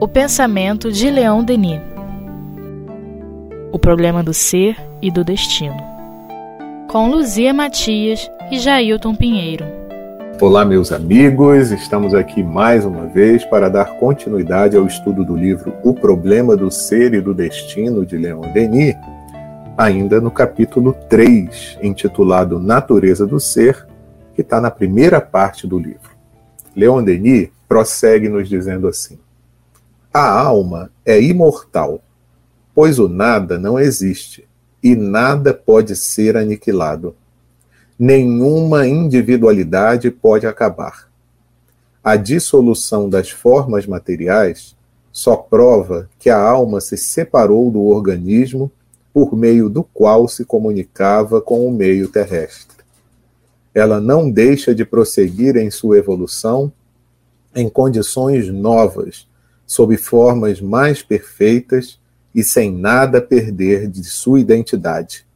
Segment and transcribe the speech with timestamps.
[0.00, 1.80] O pensamento de Leon Denis.
[3.72, 5.76] O problema do ser e do destino.
[6.88, 9.64] Com Luzia Matias e Jailton Pinheiro.
[10.40, 15.74] Olá, meus amigos, estamos aqui mais uma vez para dar continuidade ao estudo do livro
[15.82, 18.94] O Problema do Ser e do Destino de Leon Denis,
[19.76, 23.86] ainda no capítulo 3, intitulado Natureza do Ser,
[24.34, 26.13] que está na primeira parte do livro.
[26.76, 29.18] Leon Denis prossegue nos dizendo assim:
[30.12, 32.02] A alma é imortal,
[32.74, 34.46] pois o nada não existe
[34.82, 37.14] e nada pode ser aniquilado.
[37.98, 41.08] Nenhuma individualidade pode acabar.
[42.02, 44.76] A dissolução das formas materiais
[45.10, 48.70] só prova que a alma se separou do organismo
[49.12, 52.73] por meio do qual se comunicava com o meio terrestre.
[53.74, 56.72] Ela não deixa de prosseguir em sua evolução
[57.54, 59.28] em condições novas,
[59.66, 62.00] sob formas mais perfeitas
[62.34, 65.26] e sem nada perder de sua identidade.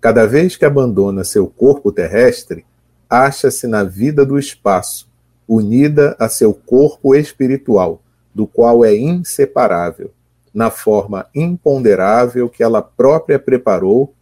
[0.00, 2.64] Cada vez que abandona seu corpo terrestre,
[3.08, 5.08] acha-se na vida do espaço,
[5.46, 8.02] unida a seu corpo espiritual,
[8.34, 10.10] do qual é inseparável,
[10.52, 14.14] na forma imponderável que ela própria preparou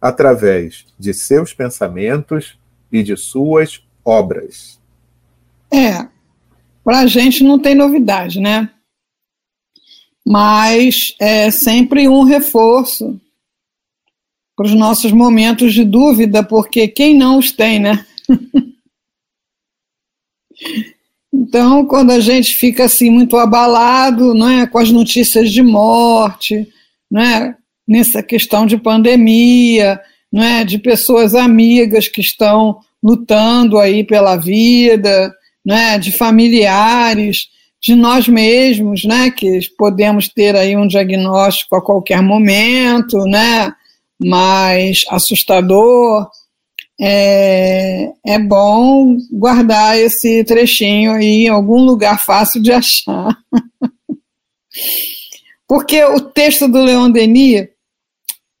[0.00, 2.57] através de seus pensamentos
[2.92, 4.78] e de suas obras.
[5.72, 6.08] É,
[6.82, 8.70] para a gente não tem novidade, né?
[10.26, 13.20] Mas é sempre um reforço
[14.56, 18.04] para os nossos momentos de dúvida, porque quem não os tem, né?
[21.32, 26.66] Então, quando a gente fica assim muito abalado, né, com as notícias de morte,
[27.10, 27.54] né,
[27.86, 30.00] nessa questão de pandemia,
[30.32, 35.32] né, de pessoas amigas que estão lutando aí pela vida,
[35.64, 37.48] né, de familiares,
[37.80, 43.72] de nós mesmos, né, que podemos ter aí um diagnóstico a qualquer momento, né,
[44.20, 46.28] mais assustador,
[47.00, 53.38] é, é bom guardar esse trechinho aí em algum lugar fácil de achar.
[55.68, 57.68] Porque o texto do Leon Denis,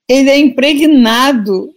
[0.08, 1.70] ele é impregnado,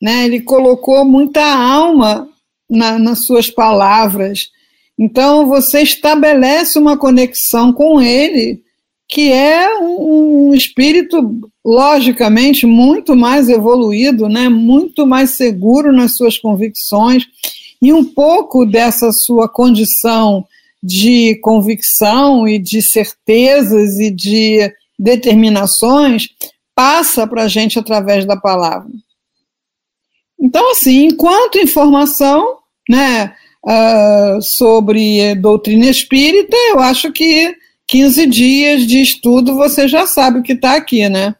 [0.00, 0.24] né?
[0.24, 2.28] ele colocou muita alma
[2.68, 4.48] na, nas suas palavras.
[4.98, 8.64] Então você estabelece uma conexão com ele
[9.08, 16.38] que é um, um, espírito logicamente muito mais evoluído, né, muito mais seguro nas suas
[16.38, 17.24] convicções
[17.80, 20.44] e um pouco dessa sua condição
[20.82, 26.28] de convicção e de certezas e de determinações
[26.76, 28.90] passa para a gente através da palavra.
[30.38, 37.56] Então, assim, enquanto informação, né, uh, sobre doutrina espírita, eu acho que
[37.88, 41.34] 15 dias de estudo você já sabe o que está aqui, né?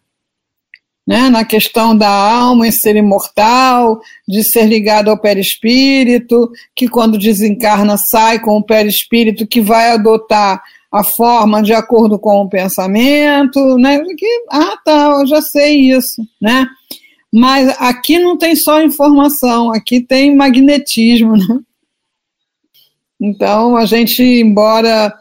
[1.06, 1.28] né?
[1.28, 7.96] Na questão da alma em ser imortal, de ser ligado ao perispírito, que quando desencarna
[7.96, 10.62] sai com o perispírito que vai adotar
[10.96, 14.02] a forma de acordo com o pensamento, né?
[14.16, 16.66] Que, ah, tá, eu já sei isso, né?
[17.32, 21.60] Mas aqui não tem só informação, aqui tem magnetismo, né?
[23.20, 25.12] Então, a gente, embora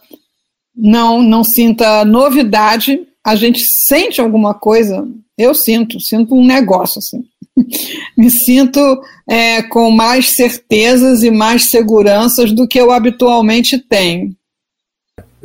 [0.76, 7.24] não, não sinta novidade, a gente sente alguma coisa, eu sinto, sinto um negócio assim.
[8.18, 8.80] Me sinto
[9.28, 14.36] é, com mais certezas e mais seguranças do que eu habitualmente tenho.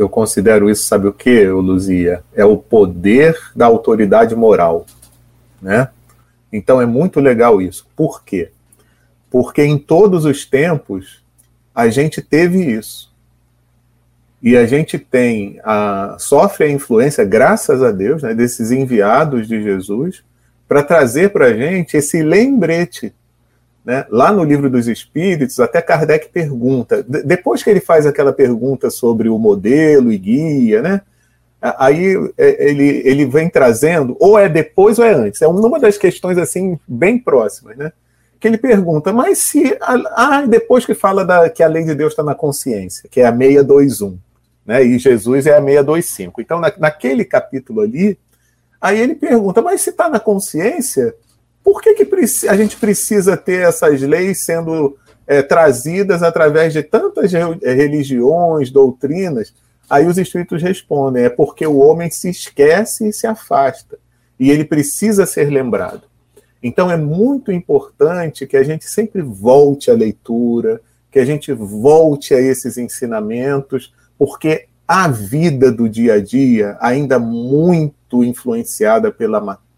[0.00, 2.25] Eu considero isso, sabe o que, Luzia?
[2.34, 4.87] É o poder da autoridade moral,
[5.61, 5.91] né?
[6.50, 7.87] Então é muito legal isso.
[7.94, 8.50] Por quê?
[9.31, 11.22] Porque em todos os tempos
[11.75, 13.12] a gente teve isso
[14.43, 19.62] e a gente tem a, sofre a influência, graças a Deus, né, desses enviados de
[19.62, 20.25] Jesus
[20.67, 23.12] para trazer para a gente esse lembrete.
[23.90, 24.06] Né?
[24.08, 29.28] Lá no livro dos Espíritos, até Kardec pergunta, depois que ele faz aquela pergunta sobre
[29.28, 31.00] o modelo e guia, né?
[31.60, 35.98] aí é, ele, ele vem trazendo, ou é depois ou é antes, é uma das
[35.98, 37.90] questões assim bem próximas, né?
[38.38, 39.76] que ele pergunta, mas se.
[39.82, 43.26] Ah, depois que fala da, que a lei de Deus está na consciência, que é
[43.26, 44.16] a 621
[44.64, 44.84] né?
[44.84, 46.40] E Jesus é a 625.
[46.40, 48.16] Então, na, naquele capítulo ali,
[48.81, 51.12] aí ele pergunta: mas se está na consciência,
[51.62, 52.08] por que, que
[52.48, 54.96] a gente precisa ter essas leis sendo
[55.26, 59.52] é, trazidas através de tantas é, religiões, doutrinas?
[59.88, 63.98] Aí os espíritos respondem: é porque o homem se esquece e se afasta,
[64.38, 66.02] e ele precisa ser lembrado.
[66.62, 70.80] Então é muito importante que a gente sempre volte à leitura,
[71.10, 77.18] que a gente volte a esses ensinamentos, porque a vida do dia a dia, ainda
[77.18, 79.69] muito influenciada pela matéria,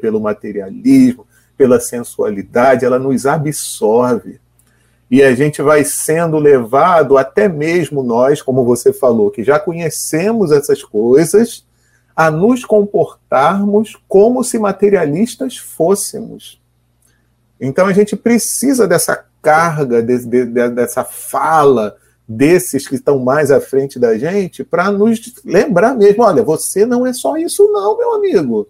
[0.00, 1.26] pelo materialismo,
[1.56, 4.40] pela sensualidade, ela nos absorve.
[5.10, 10.50] E a gente vai sendo levado, até mesmo nós, como você falou, que já conhecemos
[10.50, 11.64] essas coisas,
[12.16, 16.60] a nos comportarmos como se materialistas fôssemos.
[17.60, 21.96] Então a gente precisa dessa carga, de, de, dessa fala
[22.26, 27.06] desses que estão mais à frente da gente para nos lembrar mesmo, olha, você não
[27.06, 28.66] é só isso não, meu amigo.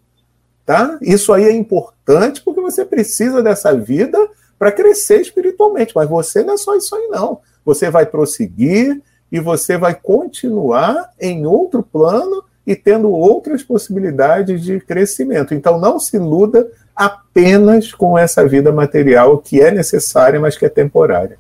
[0.65, 0.99] Tá?
[1.03, 4.19] Isso aí é importante porque você precisa dessa vida
[4.59, 7.41] para crescer espiritualmente, mas você não é só isso aí não.
[7.65, 14.81] Você vai prosseguir e você vai continuar em outro plano e tendo outras possibilidades de
[14.81, 15.55] crescimento.
[15.55, 16.67] Então não se iluda
[16.97, 21.39] apenas com essa vida material que é necessária, mas que é temporária.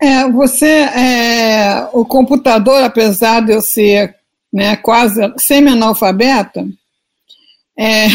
[0.00, 4.16] É, você, é, o computador, apesar de eu ser
[4.52, 6.66] né, quase semi-analfabeta,
[7.78, 8.06] é,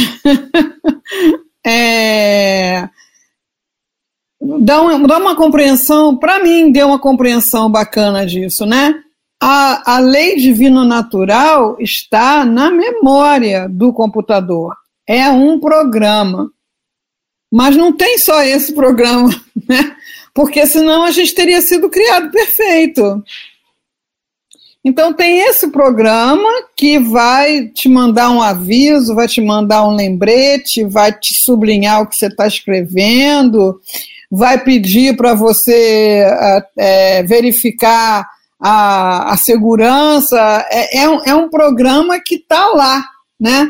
[1.66, 2.90] é,
[4.62, 8.96] dá, uma, dá uma compreensão, para mim, deu uma compreensão bacana disso, né?
[9.42, 14.76] A, a lei divino-natural está na memória do computador.
[15.08, 16.52] É um programa.
[17.52, 19.30] Mas não tem só esse programa,
[19.68, 19.96] né?
[20.34, 23.24] Porque senão a gente teria sido criado perfeito.
[24.84, 30.86] Então tem esse programa que vai te mandar um aviso, vai te mandar um lembrete,
[30.86, 33.80] vai te sublinhar o que você está escrevendo,
[34.31, 36.26] vai pedir para você
[36.78, 38.26] é, verificar
[38.60, 40.66] a, a segurança.
[40.70, 43.04] É, é, um, é um programa que está lá,
[43.40, 43.70] né?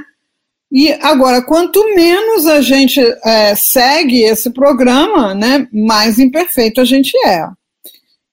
[0.71, 7.11] E agora, quanto menos a gente é, segue esse programa, né, mais imperfeito a gente
[7.25, 7.47] é.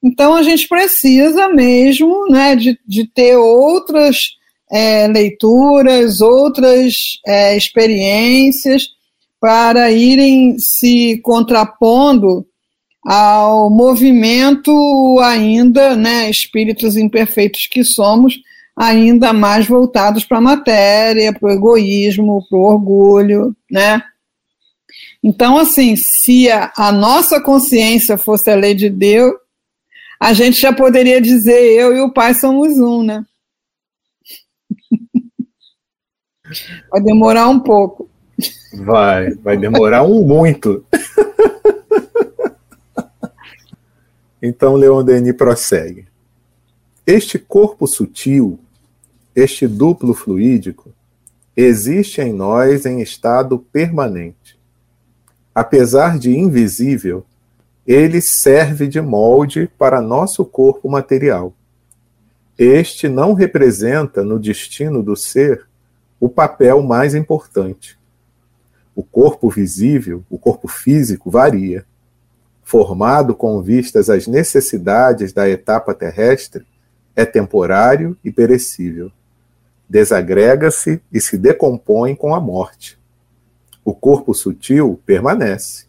[0.03, 4.37] Então, a gente precisa mesmo né, de, de ter outras
[4.71, 6.95] é, leituras, outras
[7.27, 8.89] é, experiências
[9.41, 12.47] para irem se contrapondo
[13.05, 18.35] ao movimento ainda, né, espíritos imperfeitos que somos,
[18.77, 24.03] ainda mais voltados para a matéria, para o egoísmo, para o orgulho, né?
[25.23, 29.33] Então, assim, se a, a, nossa consciência fosse a lei de Deus,
[30.19, 33.25] a gente já poderia dizer eu e o Pai somos um, né?
[36.91, 38.09] Vai demorar um pouco.
[38.73, 40.85] Vai, vai demorar um muito.
[44.41, 46.07] então, Leon Denis prossegue.
[47.07, 48.61] Este corpo sutil
[49.37, 50.95] este duplo fluídico
[51.55, 54.59] existe em nós em estado permanente.
[55.55, 57.23] Apesar de invisível,
[57.87, 61.55] ele serve de molde para nosso corpo material.
[62.59, 65.67] Este não representa no destino do ser
[66.19, 67.99] o papel mais importante.
[68.95, 71.85] O corpo visível, o corpo físico, varia.
[72.63, 76.67] Formado com vistas às necessidades da etapa terrestre,
[77.15, 79.13] é temporário e perecível
[79.89, 82.99] desagrega-se e se decompõe com a morte.
[83.85, 85.86] O corpo sutil permanece.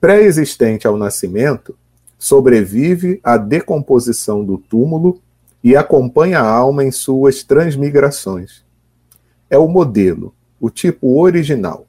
[0.00, 1.76] Pré-existente ao nascimento,
[2.18, 5.20] sobrevive à decomposição do túmulo
[5.62, 8.64] e acompanha a alma em suas transmigrações.
[9.50, 11.86] É o modelo, o tipo original,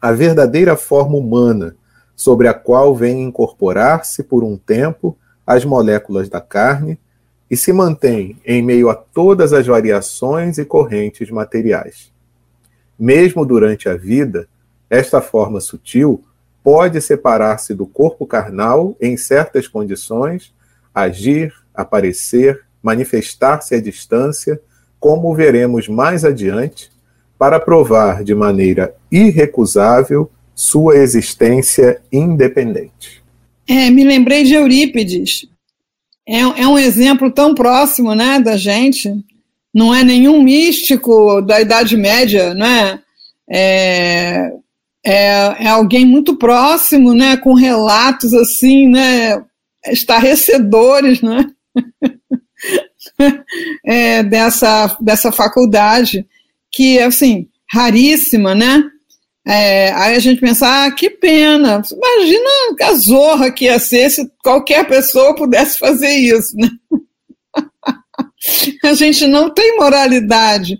[0.00, 1.76] a verdadeira forma humana
[2.16, 6.98] sobre a qual vem incorporar-se por um tempo as moléculas da carne
[7.48, 12.12] e se mantém em meio a todas as variações e correntes materiais.
[12.98, 14.48] Mesmo durante a vida,
[14.90, 16.24] esta forma sutil
[16.62, 20.52] pode separar-se do corpo carnal em certas condições,
[20.94, 24.60] agir, aparecer, manifestar-se à distância,
[25.00, 26.90] como veremos mais adiante,
[27.38, 33.22] para provar de maneira irrecusável sua existência independente.
[33.66, 35.46] É, me lembrei de Eurípides,
[36.26, 39.12] é, é um exemplo tão próximo né, da gente,
[39.74, 43.00] não é nenhum místico da Idade Média, não é?
[43.50, 44.52] É,
[45.04, 49.42] é, é alguém muito próximo, né, com relatos assim, né,
[49.86, 51.46] estarrecedores, né,
[53.84, 56.26] é, dessa, dessa faculdade,
[56.70, 58.84] que, assim, raríssima, né,
[59.46, 61.82] é, aí a gente pensa, ah, que pena.
[61.90, 62.50] Imagina
[62.82, 66.56] a zorra que ia ser se qualquer pessoa pudesse fazer isso.
[66.56, 66.68] Né?
[68.84, 70.78] a gente não tem moralidade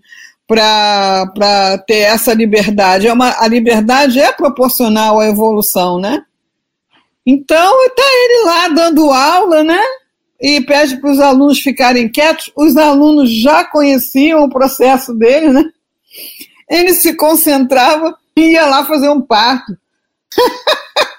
[0.53, 3.07] para ter essa liberdade.
[3.07, 6.23] É uma, a liberdade é proporcional à evolução, né?
[7.27, 9.81] Então, está ele lá dando aula, né?
[10.41, 12.53] E pede para os alunos ficarem quietos.
[12.57, 15.65] Os alunos já conheciam o processo dele, né?
[16.69, 19.77] Ele se concentrava e ia lá fazer um parto.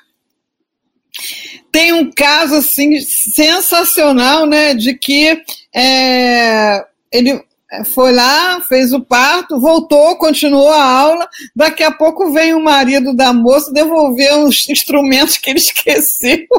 [1.72, 5.42] Tem um caso assim sensacional, né, de que
[5.74, 7.44] é, ele
[7.86, 11.28] foi lá, fez o parto, voltou, continuou a aula.
[11.56, 16.48] Daqui a pouco vem o marido da moça devolver os instrumentos que ele esqueceu.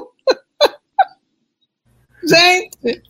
[2.27, 3.03] Gente,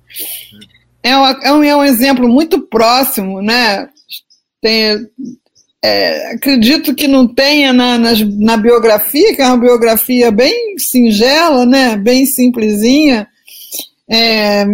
[1.02, 3.88] é, uma, é, um, é um exemplo muito próximo, né?
[4.60, 5.08] Tem,
[5.84, 11.66] é, acredito que não tenha na, na, na, biografia, que é uma biografia bem singela,
[11.66, 11.96] né?
[11.96, 13.28] Bem simplesinha.
[14.10, 14.66] É,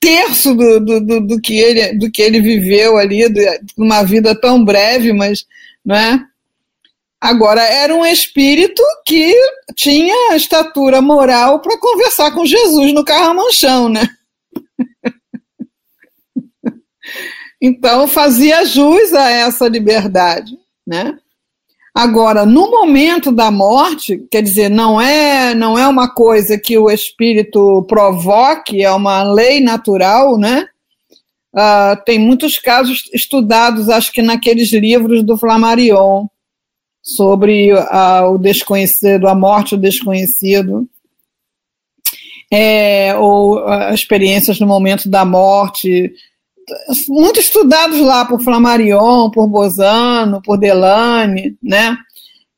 [0.00, 3.24] terço do, do, do, do, que ele, do que ele viveu ali,
[3.76, 5.44] numa vida tão breve, mas
[5.86, 6.26] né?
[7.20, 9.32] Agora, era um espírito que
[9.74, 14.06] tinha estatura moral para conversar com Jesus no carramanchão, né?
[17.62, 21.16] então, fazia jus a essa liberdade, né?
[21.96, 26.90] Agora, no momento da morte, quer dizer, não é, não é uma coisa que o
[26.90, 30.66] espírito provoque, é uma lei natural, né?
[31.54, 36.26] Uh, tem muitos casos estudados, acho que naqueles livros do Flammarion,
[37.02, 40.86] sobre uh, o desconhecido, a morte do desconhecido,
[42.52, 46.12] é, ou uh, experiências no momento da morte,
[47.08, 51.96] muito estudados lá por Flammarion, por Bozano, por Delane, né?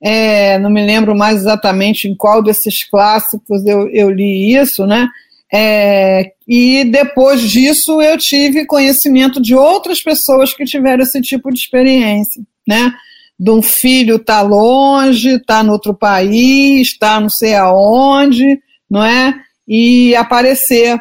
[0.00, 5.08] É, não me lembro mais exatamente em qual desses clássicos eu, eu li isso, né?
[5.52, 11.58] É, e depois disso eu tive conhecimento de outras pessoas que tiveram esse tipo de
[11.58, 12.92] experiência, né?
[13.38, 18.60] De um filho tá longe, tá no outro país, tá não sei aonde,
[18.90, 19.34] não é?
[19.66, 21.00] E aparecer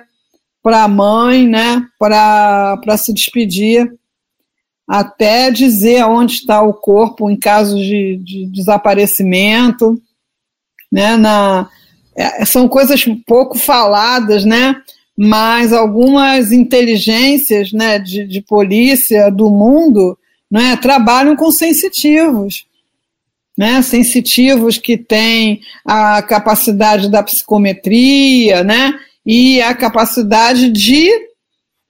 [0.67, 3.89] para a mãe, né, para se despedir,
[4.85, 9.97] até dizer onde está o corpo em caso de, de desaparecimento,
[10.91, 11.69] né, na,
[12.17, 14.75] é, são coisas pouco faladas, né,
[15.17, 20.19] mas algumas inteligências, né, de, de polícia do mundo,
[20.51, 22.65] né, trabalham com sensitivos,
[23.57, 31.11] né, sensitivos que têm a capacidade da psicometria, né, e a capacidade de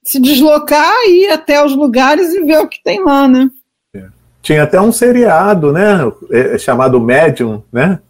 [0.02, 3.48] se deslocar e ir até os lugares e ver o que tem lá, né?
[3.94, 4.06] É.
[4.42, 6.00] Tinha até um seriado, né,
[6.32, 8.00] é, chamado Medium, né,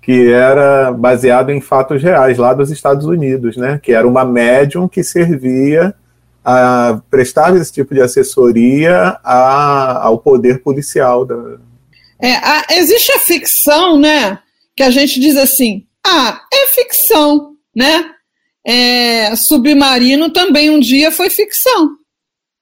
[0.00, 4.88] que era baseado em fatos reais lá dos Estados Unidos, né, que era uma médium
[4.88, 5.94] que servia
[6.44, 11.24] a prestar esse tipo de assessoria a, ao poder policial.
[11.24, 11.36] Da...
[12.20, 14.40] É, a, existe a ficção, né,
[14.74, 18.12] que a gente diz assim, ah, é ficção, né?
[18.66, 21.90] É, Submarino também um dia foi ficção,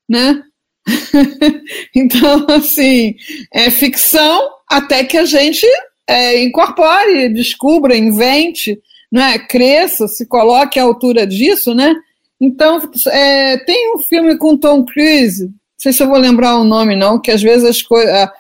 [0.09, 0.43] né?
[1.95, 3.15] então, assim,
[3.53, 5.67] é ficção até que a gente
[6.09, 8.81] é, incorpore, descubra, invente,
[9.13, 9.39] né?
[9.39, 11.95] cresça, se coloque à altura disso, né?
[12.41, 16.65] Então, é, tem um filme com Tom Cruise, não sei se eu vou lembrar o
[16.65, 18.33] nome não, que às vezes a,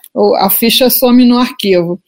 [0.44, 2.00] a ficha some no arquivo.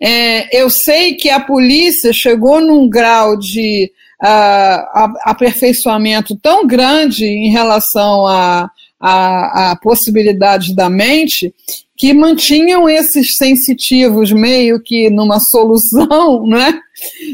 [0.00, 3.90] É, eu sei que a polícia chegou num grau de
[4.22, 8.70] uh, aperfeiçoamento tão grande em relação a,
[9.00, 11.54] a, a possibilidades da mente
[11.96, 16.80] que mantinham esses sensitivos meio que numa solução, né?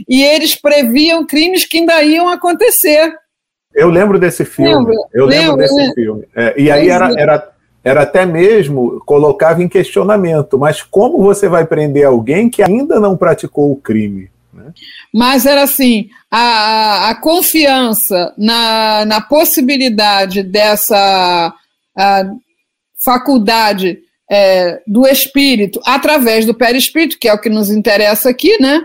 [0.08, 3.14] E eles previam crimes que ainda iam acontecer.
[3.74, 4.72] Eu lembro desse filme.
[4.72, 4.94] Lembra?
[5.12, 5.92] Eu lembro, desse né?
[5.94, 6.24] filme.
[6.34, 11.66] É, e aí era, era, era até mesmo colocava em questionamento, mas como você vai
[11.66, 14.30] prender alguém que ainda não praticou o crime?
[14.54, 14.72] Né?
[15.12, 21.52] Mas era assim, a, a confiança na, na possibilidade dessa
[23.04, 23.98] faculdade
[24.30, 28.82] é, do espírito através do perispírito, que é o que nos interessa aqui, né?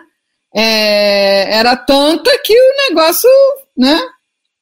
[0.54, 3.30] É, era tanta que o negócio,
[3.78, 4.00] né?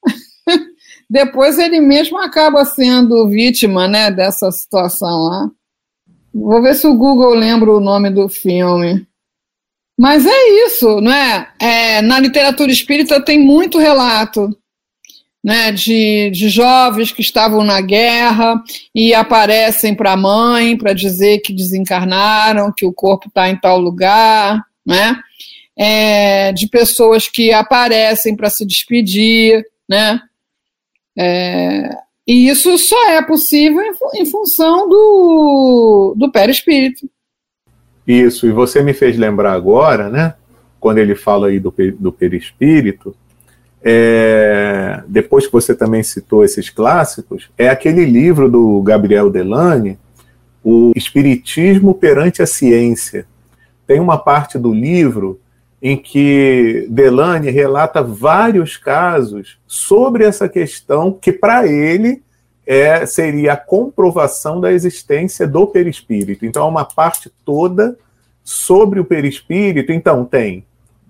[1.09, 5.49] Depois ele mesmo acaba sendo vítima, né, dessa situação lá.
[6.33, 9.07] Vou ver se o Google lembra o nome do filme.
[9.98, 11.50] Mas é isso, não é?
[11.60, 14.56] é na literatura espírita tem muito relato
[15.44, 18.62] né, de, de jovens que estavam na guerra
[18.94, 23.80] e aparecem para a mãe para dizer que desencarnaram, que o corpo está em tal
[23.80, 25.18] lugar, né?
[25.80, 30.20] É, de pessoas que aparecem para se despedir, né?
[31.18, 31.89] É,
[32.27, 37.10] e isso só é possível em, em função do, do perispírito.
[38.07, 40.33] Isso, e você me fez lembrar agora, né?
[40.79, 43.15] quando ele fala aí do, do perispírito,
[43.83, 49.97] é, depois que você também citou esses clássicos, é aquele livro do Gabriel Delane,
[50.63, 53.25] O Espiritismo perante a Ciência.
[53.85, 55.39] Tem uma parte do livro
[55.81, 62.21] em que Delane relata vários casos sobre essa questão que, para ele,
[62.67, 66.45] é, seria a comprovação da existência do perispírito.
[66.45, 67.97] Então, é uma parte toda
[68.43, 69.93] sobre o perispírito.
[69.93, 70.65] Então, tem,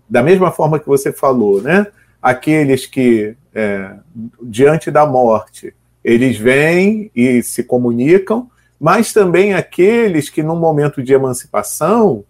[0.08, 1.88] da mesma forma que você falou, né?
[2.22, 3.92] Aqueles que, é,
[4.40, 5.74] diante da morte,
[6.04, 8.48] eles vêm e se comunicam,
[8.80, 12.24] mas também aqueles que, num momento de emancipação,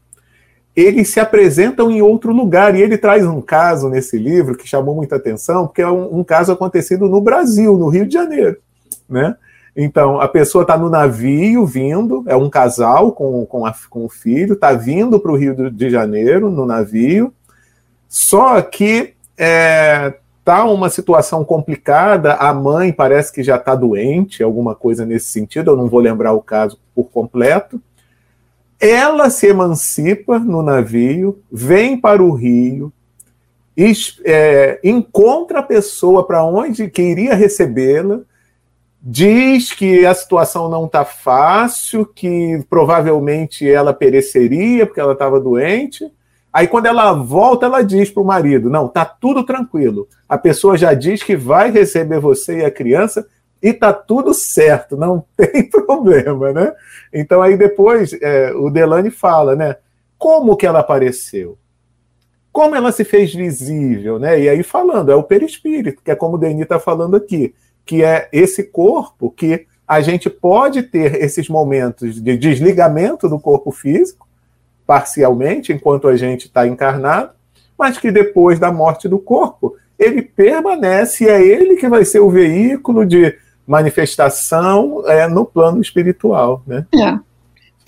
[0.73, 2.75] eles se apresentam em outro lugar.
[2.75, 6.23] E ele traz um caso nesse livro que chamou muita atenção, porque é um, um
[6.23, 8.57] caso acontecido no Brasil, no Rio de Janeiro.
[9.09, 9.35] Né?
[9.75, 14.09] Então, a pessoa está no navio vindo, é um casal com, com, a, com o
[14.09, 17.31] filho, está vindo para o Rio de Janeiro no navio,
[18.09, 24.73] só que é, tá uma situação complicada, a mãe parece que já está doente, alguma
[24.73, 27.79] coisa nesse sentido, eu não vou lembrar o caso por completo,
[28.79, 32.91] ela se emancipa no navio, vem para o Rio,
[34.25, 38.21] é, encontra a pessoa para onde que iria recebê-la,
[39.01, 46.11] diz que a situação não está fácil, que provavelmente ela pereceria porque ela estava doente.
[46.51, 50.07] Aí quando ela volta, ela diz para o marido: não, tá tudo tranquilo.
[50.27, 53.27] A pessoa já diz que vai receber você e a criança
[53.61, 56.73] e tá tudo certo, não tem problema, né?
[57.13, 59.75] Então aí depois é, o Delane fala, né?
[60.17, 61.57] Como que ela apareceu?
[62.51, 64.39] Como ela se fez visível, né?
[64.39, 67.53] E aí falando, é o perispírito, que é como o Denis está falando aqui,
[67.87, 73.71] que é esse corpo que a gente pode ter esses momentos de desligamento do corpo
[73.71, 74.27] físico,
[74.85, 77.31] parcialmente, enquanto a gente está encarnado,
[77.77, 82.19] mas que depois da morte do corpo, ele permanece e é ele que vai ser
[82.19, 83.33] o veículo de
[83.65, 86.61] manifestação é, no plano espiritual.
[86.67, 86.85] Né?
[86.93, 87.27] É.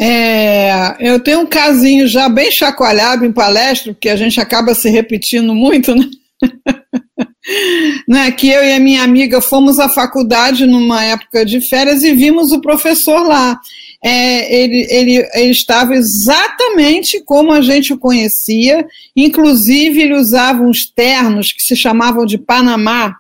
[0.02, 4.90] É, eu tenho um casinho já bem chacoalhado em palestra, porque a gente acaba se
[4.90, 6.06] repetindo muito, né?
[8.08, 12.14] né, que eu e a minha amiga fomos à faculdade numa época de férias e
[12.14, 13.60] vimos o professor lá.
[14.02, 20.90] É, ele, ele, ele estava exatamente como a gente o conhecia, inclusive ele usava uns
[20.90, 23.19] ternos que se chamavam de Panamá,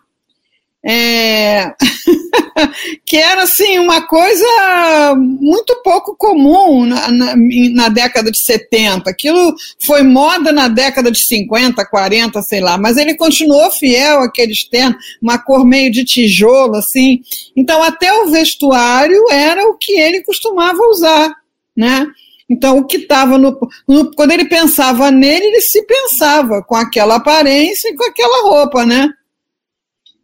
[0.86, 1.74] é...
[3.06, 9.10] que era assim uma coisa muito pouco comum na, na, na, década de 70.
[9.10, 14.68] Aquilo foi moda na década de 50, 40, sei lá, mas ele continuou fiel àqueles
[14.68, 17.20] ternos, uma cor meio de tijolo, assim.
[17.56, 21.34] Então, até o vestuário era o que ele costumava usar,
[21.76, 22.08] né?
[22.50, 27.16] Então, o que estava no, no, Quando ele pensava nele, ele se pensava com aquela
[27.16, 29.10] aparência e com aquela roupa, né?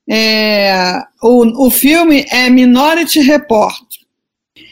[0.10, 3.84] É, o, o filme é Minority Report.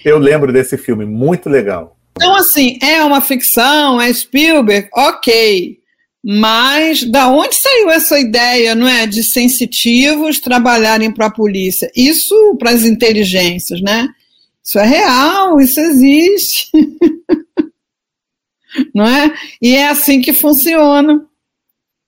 [0.06, 1.98] Eu lembro desse filme, muito legal.
[2.16, 5.80] Então, assim, é uma ficção, é Spielberg, ok.
[6.24, 11.92] Mas da onde saiu essa ideia, não é, de sensitivos trabalharem para a polícia?
[11.96, 14.08] Isso para as inteligências, né?
[14.64, 16.70] Isso é real, isso existe.
[18.96, 19.34] não é?
[19.62, 21.26] E é assim que funciona.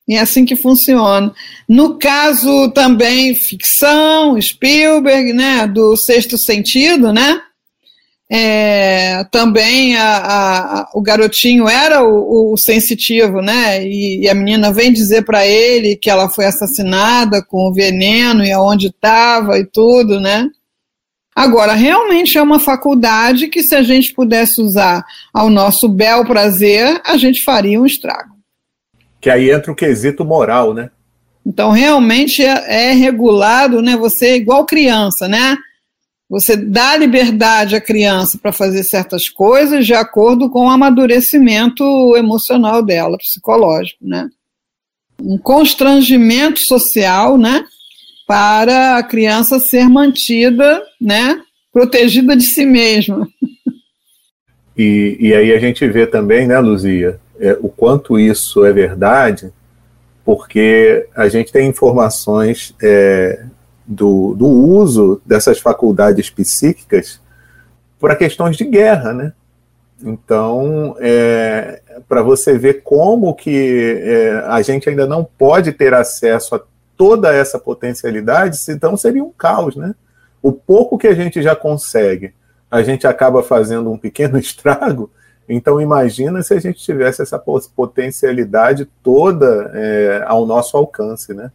[0.07, 1.33] É assim que funciona.
[1.67, 7.41] No caso também ficção, Spielberg, né, do Sexto Sentido, né?
[8.27, 13.85] É, também a, a, o garotinho era o, o sensitivo, né?
[13.85, 18.43] E, e, a menina vem dizer para ele que ela foi assassinada com o veneno
[18.43, 20.49] e aonde estava e tudo, né?
[21.35, 27.01] Agora, realmente é uma faculdade que, se a gente pudesse usar ao nosso bel prazer,
[27.05, 28.34] a gente faria um estrago.
[29.25, 30.91] Que aí entra o quesito moral, né?
[31.43, 33.97] Então, realmente é, é regulado, né?
[33.97, 35.57] Você é igual criança, né?
[36.29, 41.83] Você dá liberdade à criança para fazer certas coisas de acordo com o amadurecimento
[42.15, 44.29] emocional dela, psicológico, né?
[45.19, 47.65] Um constrangimento social, né?
[48.27, 51.41] Para a criança ser mantida, né?
[51.73, 53.27] Protegida de si mesma.
[54.77, 59.51] E, e aí a gente vê também, né, Luzia, é, o quanto isso é verdade,
[60.23, 63.45] porque a gente tem informações é,
[63.85, 67.21] do, do uso dessas faculdades psíquicas
[67.99, 69.33] para questões de guerra, né?
[70.03, 76.55] Então, é, para você ver como que é, a gente ainda não pode ter acesso
[76.55, 76.61] a
[76.97, 79.93] toda essa potencialidade, então seria um caos, né?
[80.41, 82.33] O pouco que a gente já consegue,
[82.69, 85.09] a gente acaba fazendo um pequeno estrago,
[85.47, 87.37] Então, imagina se a gente tivesse essa
[87.75, 91.51] potencialidade toda é, ao nosso alcance, né?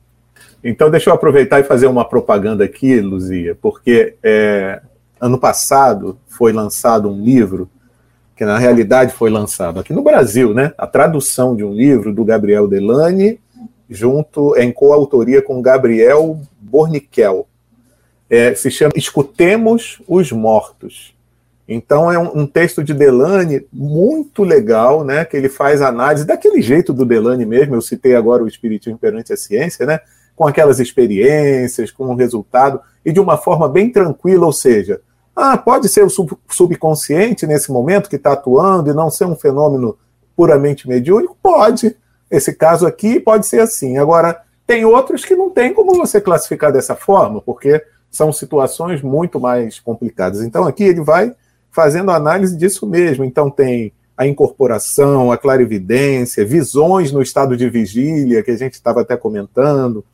[0.62, 4.80] Então, deixa eu aproveitar e fazer uma propaganda aqui, Luzia, porque é,
[5.20, 7.68] ano passado foi lançado um livro,
[8.36, 10.72] que na realidade foi lançado aqui no Brasil, né?
[10.78, 13.40] A tradução de um livro do Gabriel Delane,
[13.88, 17.48] junto em coautoria com Gabriel Borniquel.
[18.28, 21.14] É, se chama Escutemos os Mortos.
[21.72, 25.24] Então é um, um, texto de Delane muito legal, né?
[25.24, 27.76] Que ele faz análise daquele jeito do Delane mesmo.
[27.76, 30.00] Eu citei agora o Espiritismo perante a ciência, né?
[30.34, 35.00] Com aquelas experiências, com o resultado e de uma forma bem tranquila, ou seja,
[35.34, 39.36] ah, pode ser o sub subconsciente nesse momento que está atuando e não ser um
[39.36, 39.96] fenômeno
[40.34, 41.36] puramente mediúnico?
[41.40, 41.96] Pode.
[42.28, 43.96] Esse caso aqui pode ser assim.
[43.96, 47.80] Agora, tem outros que não tem como você classificar dessa forma, porque
[48.10, 50.42] são situações muito mais complicadas.
[50.42, 51.32] Então, aqui ele vai
[51.70, 53.24] fazendo análise disso mesmo.
[53.24, 59.00] Então, tem a incorporação, a clarividência, visões no estado de vigília, que a gente estava
[59.00, 60.04] até comentando,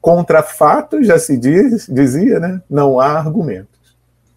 [0.00, 2.60] contra fatos, já se diz, dizia, né?
[2.68, 3.72] Não há argumentos.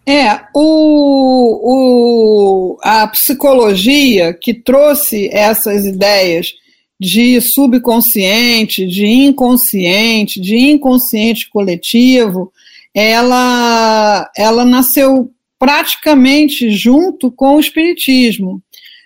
[0.06, 6.54] É, o, o, a psicologia que trouxe essas ideias
[7.00, 12.52] de subconsciente, de inconsciente, de inconsciente coletivo,
[12.92, 18.62] ela, ela nasceu praticamente junto com o Espiritismo,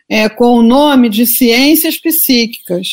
[0.09, 2.89] é, com o nome de ciências psíquicas.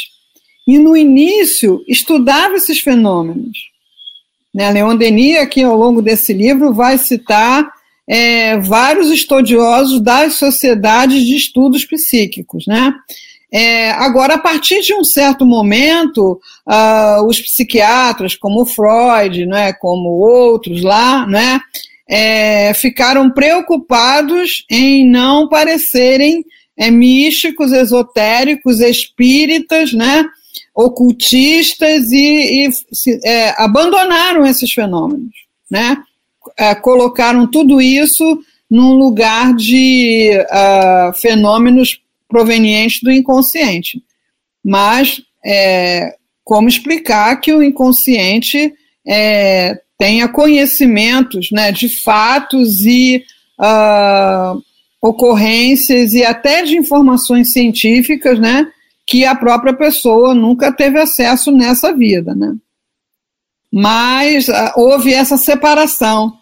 [0.67, 3.57] E no início estudava esses fenômenos.
[4.53, 4.71] Né?
[4.71, 7.69] Leon Denis, aqui ao longo desse livro, vai citar
[8.07, 12.65] é, vários estudiosos das sociedades de estudos psíquicos.
[12.67, 12.93] Né?
[13.51, 20.09] É, agora, a partir de um certo momento, uh, os psiquiatras, como Freud, né, como
[20.09, 21.59] outros lá, né,
[22.07, 26.45] é, ficaram preocupados em não parecerem
[26.77, 30.25] é, místicos, esotéricos, espíritas, né,
[30.75, 35.33] ocultistas e, e se, é, abandonaram esses fenômenos,
[35.69, 35.97] né,
[36.55, 44.01] é, colocaram tudo isso num lugar de uh, fenômenos provenientes do inconsciente.
[44.63, 46.15] Mas é,
[46.45, 48.73] como explicar que o inconsciente
[49.05, 53.25] é, tenha conhecimentos né, de fatos e
[53.59, 54.61] uh,
[55.01, 58.71] ocorrências e até de informações científicas, né,
[59.05, 62.55] que a própria pessoa nunca teve acesso nessa vida, né?
[63.71, 66.38] Mas uh, houve essa separação.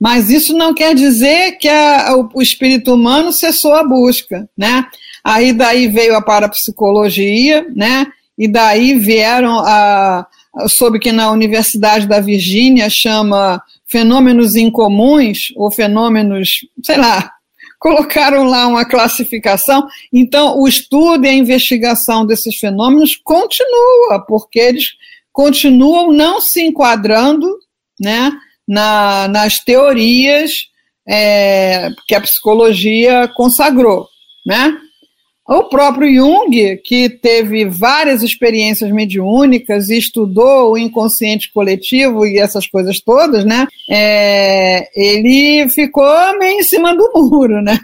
[0.00, 4.86] Mas isso não quer dizer que a, o, espírito humano cessou a busca, né?
[5.22, 8.06] Aí daí veio a parapsicologia, né?
[8.38, 10.26] E daí vieram a,
[10.68, 17.32] soube que na Universidade da Virgínia chama fenômenos incomuns ou fenômenos, sei lá,
[17.78, 19.86] colocaram lá uma classificação.
[20.10, 24.84] Então, o estudo e a investigação desses fenômenos continua, porque eles
[25.30, 27.46] continuam não se enquadrando,
[28.00, 28.32] né?
[28.70, 30.52] Na, nas teorias
[31.08, 34.06] é, que a psicologia consagrou,
[34.46, 34.72] né?
[35.48, 42.68] O próprio Jung, que teve várias experiências mediúnicas e estudou o inconsciente coletivo e essas
[42.68, 43.66] coisas todas, né?
[43.90, 47.80] É, ele ficou meio em cima do muro, né?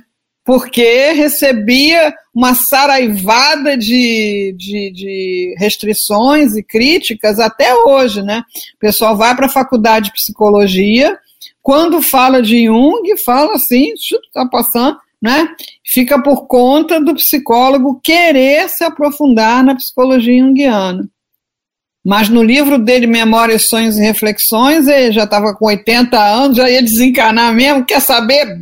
[0.47, 8.45] Porque recebia uma saraivada de, de, de, restrições e críticas até hoje, né?
[8.77, 11.19] O pessoal vai para a faculdade de psicologia,
[11.61, 15.49] quando fala de Jung, fala assim, está passando, né?
[15.85, 21.09] Fica por conta do psicólogo querer se aprofundar na psicologia junguiana.
[22.05, 26.71] Mas no livro dele, Memórias, Sonhos e Reflexões, ele já estava com 80 anos, já
[26.71, 28.61] ia desencarnar mesmo, quer saber?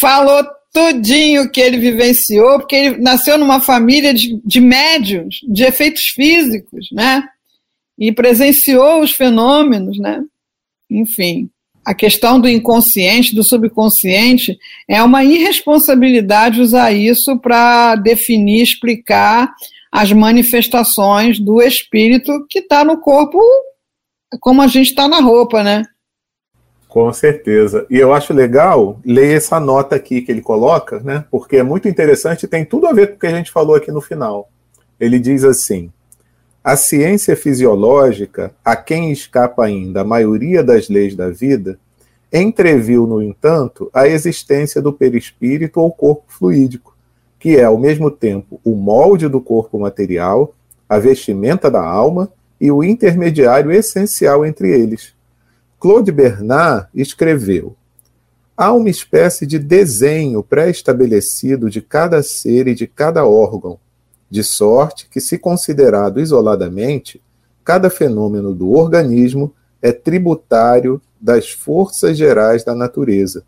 [0.00, 6.08] Falou tudinho que ele vivenciou, porque ele nasceu numa família de, de médios, de efeitos
[6.08, 7.24] físicos, né?
[7.98, 10.22] E presenciou os fenômenos, né?
[10.88, 11.50] Enfim,
[11.84, 14.56] a questão do inconsciente, do subconsciente,
[14.88, 19.52] é uma irresponsabilidade usar isso para definir, explicar
[19.90, 23.40] as manifestações do espírito que está no corpo
[24.38, 25.82] como a gente está na roupa, né?
[26.90, 27.86] Com certeza.
[27.88, 31.24] E eu acho legal ler essa nota aqui que ele coloca, né?
[31.30, 33.76] Porque é muito interessante e tem tudo a ver com o que a gente falou
[33.76, 34.50] aqui no final.
[34.98, 35.92] Ele diz assim:
[36.64, 41.78] a ciência fisiológica, a quem escapa ainda a maioria das leis da vida,
[42.32, 46.96] entreviu, no entanto, a existência do perispírito ou corpo fluídico,
[47.38, 50.52] que é, ao mesmo tempo, o molde do corpo material,
[50.88, 52.28] a vestimenta da alma
[52.60, 55.19] e o intermediário essencial entre eles.
[55.80, 57.74] Claude Bernard escreveu:
[58.54, 63.78] Há uma espécie de desenho pré-estabelecido de cada ser e de cada órgão,
[64.28, 67.18] de sorte que, se considerado isoladamente,
[67.64, 73.42] cada fenômeno do organismo é tributário das forças gerais da natureza.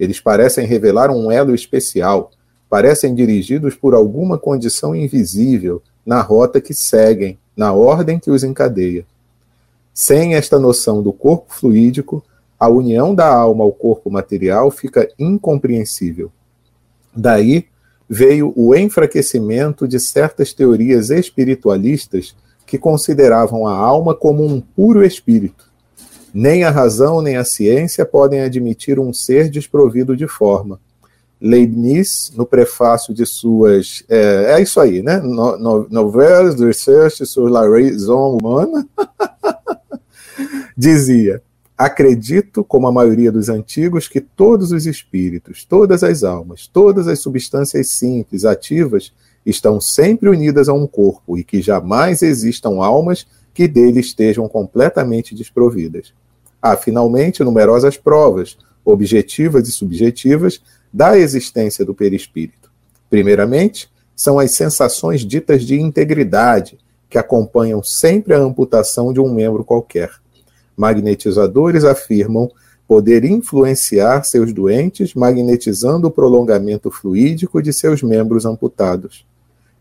[0.00, 2.30] Eles parecem revelar um elo especial,
[2.70, 9.04] parecem dirigidos por alguma condição invisível na rota que seguem, na ordem que os encadeia.
[9.98, 12.22] Sem esta noção do corpo fluídico,
[12.60, 16.30] a união da alma ao corpo material fica incompreensível.
[17.16, 17.64] Daí
[18.06, 25.72] veio o enfraquecimento de certas teorias espiritualistas que consideravam a alma como um puro espírito.
[26.32, 30.78] Nem a razão nem a ciência podem admitir um ser desprovido de forma.
[31.40, 34.04] Leibniz, no prefácio de suas.
[34.08, 35.18] É, é isso aí, né?
[35.18, 38.86] No, no, Novelas de Recherche sur la raison humana.
[40.76, 41.42] dizia:
[41.76, 47.18] Acredito, como a maioria dos antigos, que todos os espíritos, todas as almas, todas as
[47.18, 49.12] substâncias simples, ativas,
[49.44, 55.34] estão sempre unidas a um corpo e que jamais existam almas que dele estejam completamente
[55.34, 56.12] desprovidas.
[56.60, 60.60] Há, finalmente, numerosas provas, objetivas e subjetivas,
[60.96, 62.70] da existência do perispírito.
[63.10, 66.78] Primeiramente, são as sensações ditas de integridade,
[67.10, 70.10] que acompanham sempre a amputação de um membro qualquer
[70.76, 72.50] magnetizadores afirmam
[72.86, 79.26] poder influenciar seus doentes, magnetizando o prolongamento fluídico de seus membros amputados.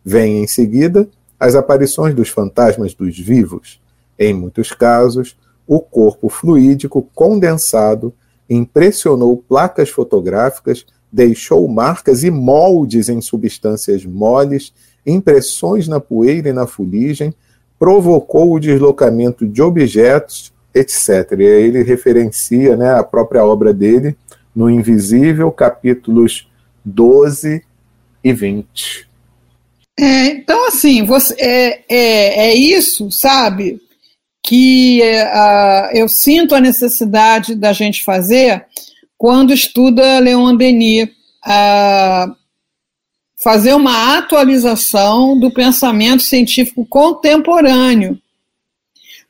[0.03, 1.07] Vêm em seguida
[1.39, 3.79] as aparições dos fantasmas dos vivos.
[4.17, 8.13] Em muitos casos, o corpo fluídico condensado
[8.49, 14.73] impressionou placas fotográficas, deixou marcas e moldes em substâncias moles,
[15.05, 17.33] impressões na poeira e na fuligem,
[17.77, 21.31] provocou o deslocamento de objetos etc.
[21.39, 24.15] E aí ele referencia né, a própria obra dele
[24.53, 26.47] no Invisível, capítulos
[26.83, 27.63] 12
[28.21, 29.07] e 20.
[29.97, 33.79] É, então, assim, você, é, é, é isso, sabe,
[34.45, 38.65] que uh, eu sinto a necessidade da gente fazer
[39.17, 41.09] quando estuda Leon Denis.
[41.45, 42.35] Uh,
[43.43, 48.19] fazer uma atualização do pensamento científico contemporâneo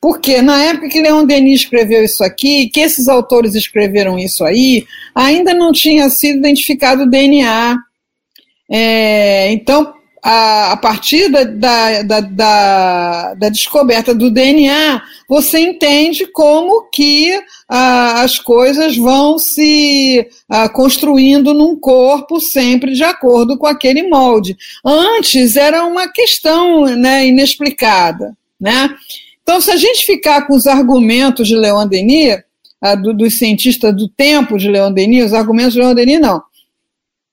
[0.05, 4.85] porque na época que Leon Denis escreveu isso aqui, que esses autores escreveram isso aí,
[5.15, 7.75] ainda não tinha sido identificado o DNA.
[8.69, 9.95] É, então,
[10.27, 18.23] a, a partir da, da, da, da, descoberta do DNA, você entende como que a,
[18.23, 24.57] as coisas vão se a, construindo num corpo sempre de acordo com aquele molde.
[24.83, 28.35] Antes era uma questão né, inexplicada.
[28.59, 28.89] Né?
[29.43, 32.39] Então, se a gente ficar com os argumentos de Leon Denis,
[32.81, 36.41] ah, do, dos cientistas do tempo de Leon Denis, os argumentos de Leon Denis não,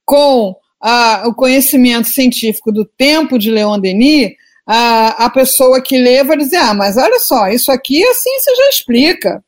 [0.04, 4.32] com ah, o conhecimento científico do tempo de Leon Denis,
[4.66, 8.54] a, a pessoa que lê vai dizer: ah, mas olha só, isso aqui a ciência
[8.56, 9.44] já explica.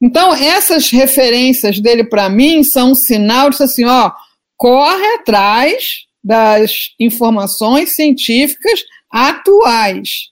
[0.00, 4.12] Então, essas referências dele para mim são um sinal de assim: ó,
[4.56, 10.30] corre atrás das informações científicas atuais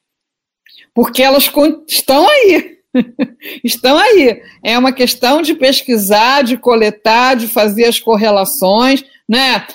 [0.98, 1.48] porque elas
[1.86, 2.78] estão aí.
[3.62, 4.42] estão aí.
[4.64, 9.04] É uma questão de pesquisar, de coletar, de fazer as correlações.
[9.28, 9.66] Né?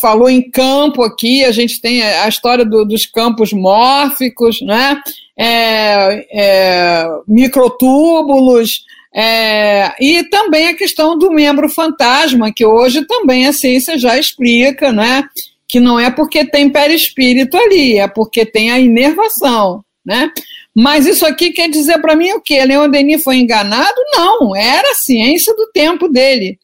[0.00, 4.98] falou em campo aqui, a gente tem a história do, dos campos mórficos, né?
[5.36, 13.52] É, é, microtúbulos, é, e também a questão do membro fantasma, que hoje também a
[13.52, 15.24] ciência já explica, né?
[15.68, 20.30] Que não é porque tem perispírito ali, é porque tem a inervação né?
[20.74, 22.64] Mas isso aqui quer dizer para mim o quê?
[22.64, 23.94] Leon Denis foi enganado?
[24.12, 26.58] Não, era a ciência do tempo dele.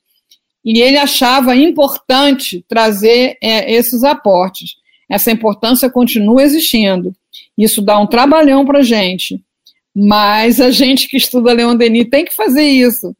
[0.71, 4.77] E ele achava importante trazer é, esses aportes.
[5.09, 7.15] Essa importância continua existindo.
[7.57, 9.43] Isso dá um trabalhão para a gente.
[9.97, 13.17] Mas a gente que estuda Leon Denis tem que fazer isso.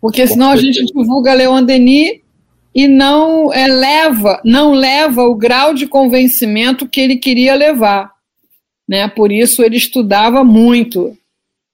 [0.00, 2.20] Porque senão a gente divulga Leon Denis
[2.72, 8.12] e não eleva, não leva o grau de convencimento que ele queria levar.
[8.88, 9.08] né?
[9.08, 11.18] Por isso ele estudava muito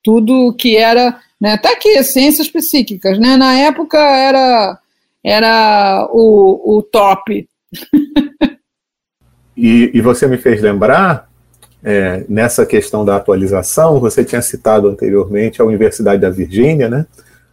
[0.03, 1.57] tudo que era, né?
[1.57, 3.37] Tá aqui ciências psíquicas, né?
[3.37, 4.79] Na época era
[5.23, 7.49] era o, o top.
[9.57, 11.31] e, e você me fez lembrar
[11.85, 17.07] é, nessa questão da atualização, você tinha citado anteriormente a Universidade da Virgínia, né?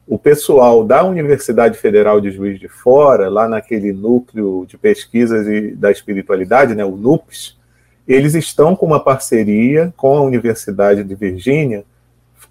[0.07, 5.71] O pessoal da Universidade Federal de Juiz de Fora, lá naquele núcleo de pesquisas e
[5.71, 7.57] da espiritualidade, né, o NUPES,
[8.07, 11.85] eles estão com uma parceria com a Universidade de Virgínia,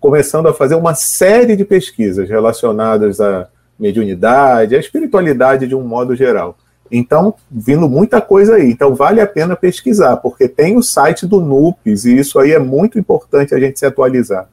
[0.02, 6.16] começando a fazer uma série de pesquisas relacionadas à mediunidade, à espiritualidade de um modo
[6.16, 6.58] geral.
[6.90, 8.68] Então, vindo muita coisa aí.
[8.68, 12.58] Então, vale a pena pesquisar, porque tem o site do NUPES, e isso aí é
[12.58, 14.48] muito importante a gente se atualizar.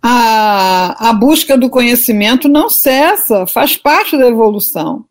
[0.00, 5.04] A, a busca do conhecimento não cessa, faz parte da evolução.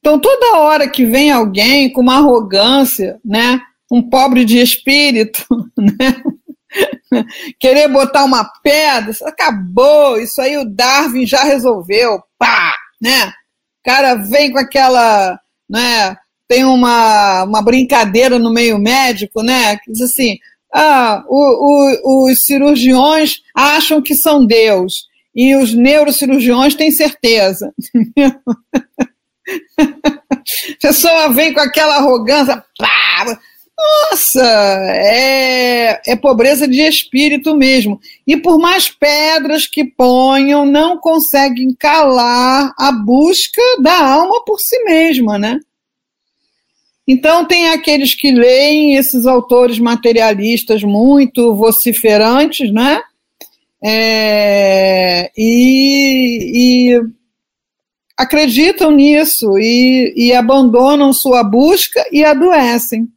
[0.00, 5.46] Então, toda hora que vem alguém com uma arrogância, né, um pobre de espírito,
[5.78, 6.22] né,
[7.60, 13.26] querer botar uma pedra, acabou, isso aí o Darwin já resolveu, pá, né?
[13.26, 15.38] O cara vem com aquela
[15.72, 16.16] né?
[16.46, 19.78] Tem uma, uma brincadeira no meio médico, né?
[19.78, 20.36] Que diz assim:
[20.72, 24.92] ah, o, o, os cirurgiões acham que são Deus
[25.34, 27.72] e os neurocirurgiões têm certeza.
[29.78, 33.38] A pessoa vem com aquela arrogância, pá,
[33.78, 34.44] nossa,
[34.90, 38.00] é, é pobreza de espírito mesmo.
[38.26, 44.78] E por mais pedras que ponham, não conseguem calar a busca da alma por si
[44.84, 45.58] mesma, né?
[47.06, 53.00] Então, tem aqueles que leem esses autores materialistas muito vociferantes, né?
[53.84, 57.00] É, e, e,
[58.16, 63.08] acreditam nisso e, e abandonam sua busca e adoecem.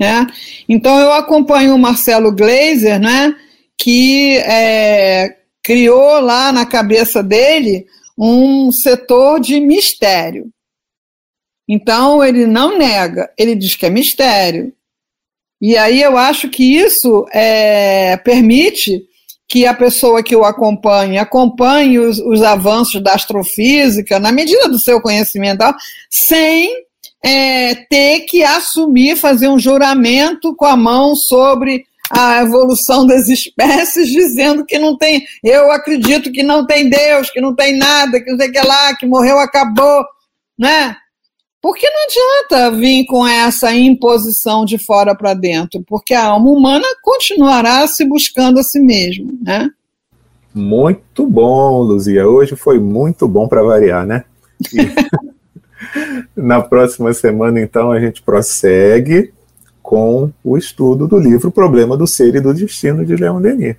[0.00, 0.26] Né?
[0.66, 3.36] Então eu acompanho o Marcelo Gleiser, né,
[3.76, 7.86] que é, criou lá na cabeça dele
[8.18, 10.48] um setor de mistério.
[11.68, 14.72] Então ele não nega, ele diz que é mistério.
[15.60, 19.04] E aí eu acho que isso é, permite
[19.46, 24.78] que a pessoa que o acompanhe acompanhe os, os avanços da astrofísica na medida do
[24.78, 25.62] seu conhecimento,
[26.08, 26.86] sem
[27.22, 34.08] é, ter que assumir, fazer um juramento com a mão sobre a evolução das espécies,
[34.08, 38.30] dizendo que não tem, eu acredito que não tem Deus, que não tem nada, que
[38.30, 40.04] não sei o que lá, que morreu, acabou,
[40.58, 40.96] né?
[41.62, 46.86] Porque não adianta vir com essa imposição de fora para dentro, porque a alma humana
[47.02, 49.68] continuará se buscando a si mesma, né?
[50.54, 52.26] Muito bom, Luzia.
[52.26, 54.24] Hoje foi muito bom para variar, né?
[54.72, 55.30] E...
[56.36, 59.32] Na próxima semana, então, a gente prossegue
[59.82, 63.76] com o estudo do livro Problema do Ser e do Destino de Leon Denis.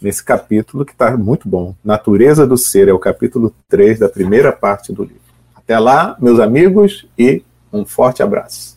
[0.00, 1.74] Nesse capítulo que está muito bom.
[1.84, 5.20] Natureza do Ser é o capítulo 3 da primeira parte do livro.
[5.54, 8.71] Até lá, meus amigos, e um forte abraço.